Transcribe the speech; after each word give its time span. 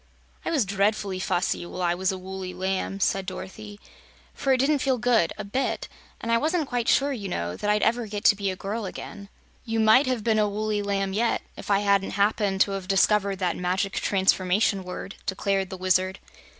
"I 0.43 0.49
was 0.49 0.65
dreadfully 0.65 1.19
fussy 1.19 1.63
while 1.63 1.83
I 1.83 1.93
was 1.93 2.11
a 2.11 2.17
woolly 2.17 2.55
lamb," 2.55 2.99
said 2.99 3.27
Dorothy, 3.27 3.79
"for 4.33 4.51
it 4.51 4.57
didn't 4.57 4.79
feel 4.79 4.97
good, 4.97 5.31
a 5.37 5.43
bit. 5.43 5.87
And 6.19 6.31
I 6.31 6.39
wasn't 6.39 6.67
quite 6.67 6.87
sure, 6.89 7.13
you 7.13 7.29
know, 7.29 7.55
that 7.55 7.69
I'd 7.69 7.83
ever 7.83 8.07
get 8.07 8.23
to 8.23 8.35
be 8.35 8.49
a 8.49 8.55
girl 8.55 8.87
again." 8.87 9.29
"You 9.63 9.79
might 9.79 10.07
have 10.07 10.23
been 10.23 10.39
a 10.39 10.49
woolly 10.49 10.81
lamb 10.81 11.13
yet, 11.13 11.43
if 11.55 11.69
I 11.69 11.81
hadn't 11.81 12.17
happened 12.17 12.61
to 12.61 12.71
have 12.71 12.87
discovered 12.87 13.35
that 13.35 13.55
Magic 13.57 13.93
Transformation 13.93 14.83
Word," 14.83 15.17
declared 15.27 15.69
the 15.69 15.77
Wizard. 15.77 16.17